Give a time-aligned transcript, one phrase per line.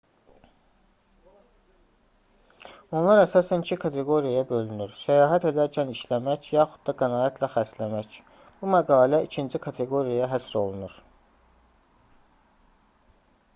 [2.99, 8.17] onlar əsasən iki kateqoriyaya bölünür səyahət edərkən işləmək yaxud da qənaətlə xərcləmək
[8.63, 10.97] bu məqalə ikinci kateqoriyaya həsr olunur